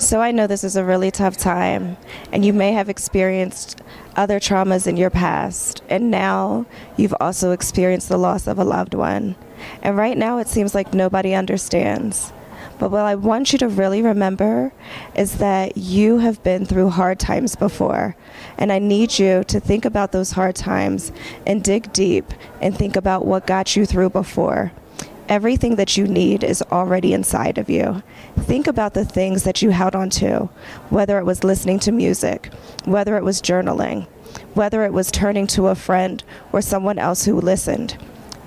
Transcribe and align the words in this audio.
So 0.00 0.22
I 0.22 0.30
know 0.30 0.46
this 0.46 0.64
is 0.64 0.76
a 0.76 0.84
really 0.84 1.10
tough 1.10 1.36
time, 1.36 1.98
and 2.32 2.42
you 2.42 2.54
may 2.54 2.72
have 2.72 2.88
experienced 2.88 3.82
other 4.16 4.40
traumas 4.40 4.86
in 4.86 4.96
your 4.96 5.10
past, 5.10 5.82
and 5.90 6.10
now 6.10 6.64
you've 6.96 7.14
also 7.20 7.50
experienced 7.50 8.08
the 8.08 8.16
loss 8.16 8.46
of 8.46 8.58
a 8.58 8.64
loved 8.64 8.94
one. 8.94 9.36
And 9.82 9.98
right 9.98 10.16
now 10.16 10.38
it 10.38 10.48
seems 10.48 10.74
like 10.74 10.94
nobody 10.94 11.34
understands. 11.34 12.32
But 12.78 12.90
what 12.90 13.02
I 13.02 13.14
want 13.14 13.52
you 13.52 13.58
to 13.58 13.68
really 13.68 14.00
remember 14.00 14.72
is 15.14 15.36
that 15.36 15.76
you 15.76 16.16
have 16.16 16.42
been 16.42 16.64
through 16.64 16.88
hard 16.88 17.20
times 17.20 17.54
before. 17.54 18.16
And 18.56 18.72
I 18.72 18.78
need 18.78 19.18
you 19.18 19.44
to 19.44 19.60
think 19.60 19.84
about 19.84 20.12
those 20.12 20.30
hard 20.30 20.56
times 20.56 21.12
and 21.46 21.62
dig 21.62 21.92
deep 21.92 22.32
and 22.62 22.74
think 22.74 22.96
about 22.96 23.26
what 23.26 23.46
got 23.46 23.76
you 23.76 23.84
through 23.84 24.10
before. 24.10 24.72
Everything 25.30 25.76
that 25.76 25.96
you 25.96 26.08
need 26.08 26.42
is 26.42 26.60
already 26.72 27.14
inside 27.14 27.56
of 27.56 27.70
you. 27.70 28.02
Think 28.40 28.66
about 28.66 28.94
the 28.94 29.04
things 29.04 29.44
that 29.44 29.62
you 29.62 29.70
held 29.70 29.94
on 29.94 30.10
to, 30.10 30.50
whether 30.90 31.18
it 31.18 31.24
was 31.24 31.44
listening 31.44 31.78
to 31.80 31.92
music, 31.92 32.52
whether 32.84 33.16
it 33.16 33.22
was 33.22 33.40
journaling, 33.40 34.08
whether 34.54 34.84
it 34.84 34.92
was 34.92 35.12
turning 35.12 35.46
to 35.46 35.68
a 35.68 35.76
friend 35.76 36.24
or 36.52 36.60
someone 36.60 36.98
else 36.98 37.24
who 37.24 37.40
listened. 37.40 37.96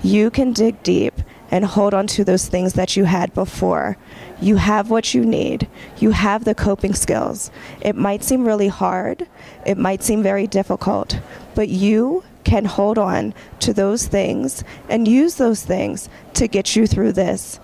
You 0.04 0.30
can 0.30 0.52
dig 0.52 0.84
deep 0.84 1.14
and 1.50 1.64
hold 1.64 1.94
on 1.94 2.06
to 2.08 2.26
those 2.26 2.50
things 2.50 2.74
that 2.74 2.98
you 2.98 3.06
had 3.06 3.34
before. 3.34 3.96
You 4.42 4.58
have 4.58 4.90
what 4.90 5.14
you 5.14 5.24
need. 5.24 5.70
You 6.00 6.12
have 6.12 6.44
the 6.44 6.54
coping 6.54 6.96
skills. 6.96 7.50
It 7.80 7.96
might 7.96 8.26
seem 8.26 8.46
really 8.46 8.68
hard, 8.68 9.26
it 9.66 9.78
might 9.78 10.04
seem 10.04 10.22
very 10.22 10.48
difficult, 10.48 11.18
but 11.56 11.70
you 11.70 12.26
can 12.54 12.66
hold 12.66 13.00
on 13.00 13.34
to 13.58 13.74
those 13.74 14.06
things 14.06 14.64
and 14.88 15.08
use 15.08 15.36
those 15.38 15.64
things 15.64 16.08
to 16.36 16.48
get 16.48 16.76
you 16.76 16.86
through 16.86 17.12
this. 17.12 17.60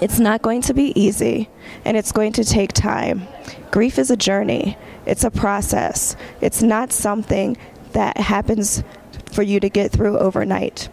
It's 0.00 0.20
not 0.20 0.40
going 0.40 0.62
to 0.62 0.72
be 0.72 0.92
easy 0.94 1.48
and 1.84 1.96
it's 1.96 2.12
going 2.12 2.32
to 2.34 2.44
take 2.44 2.72
time. 2.72 3.26
Grief 3.72 3.98
is 3.98 4.12
a 4.12 4.16
journey, 4.16 4.78
it's 5.04 5.24
a 5.24 5.32
process. 5.32 6.14
It's 6.40 6.62
not 6.62 6.92
something 6.92 7.56
that 7.90 8.16
happens 8.18 8.84
for 9.32 9.42
you 9.42 9.58
to 9.58 9.68
get 9.68 9.90
through 9.90 10.16
overnight. 10.20 10.88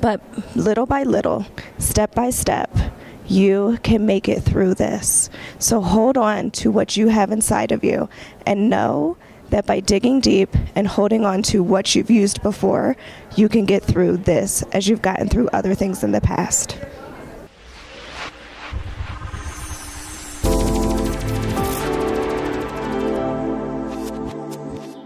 But 0.00 0.22
little 0.56 0.86
by 0.86 1.02
little, 1.02 1.44
step 1.76 2.14
by 2.14 2.30
step, 2.30 2.74
you 3.26 3.78
can 3.82 4.06
make 4.06 4.26
it 4.26 4.40
through 4.40 4.76
this. 4.76 5.28
So 5.58 5.82
hold 5.82 6.16
on 6.16 6.50
to 6.52 6.70
what 6.70 6.96
you 6.96 7.08
have 7.08 7.30
inside 7.30 7.72
of 7.72 7.84
you 7.84 8.08
and 8.46 8.70
know 8.70 9.18
that 9.50 9.66
by 9.66 9.80
digging 9.80 10.20
deep 10.20 10.50
and 10.74 10.86
holding 10.86 11.24
on 11.24 11.42
to 11.42 11.62
what 11.62 11.94
you've 11.94 12.10
used 12.10 12.42
before, 12.42 12.96
you 13.36 13.48
can 13.48 13.64
get 13.64 13.82
through 13.82 14.18
this 14.18 14.62
as 14.72 14.88
you've 14.88 15.02
gotten 15.02 15.28
through 15.28 15.48
other 15.48 15.74
things 15.74 16.02
in 16.02 16.12
the 16.12 16.20
past. 16.20 16.78